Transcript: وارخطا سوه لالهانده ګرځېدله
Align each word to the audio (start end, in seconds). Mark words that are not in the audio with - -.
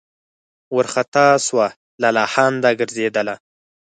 وارخطا 0.75 1.27
سوه 1.47 1.67
لالهانده 2.01 2.71
ګرځېدله 2.79 3.35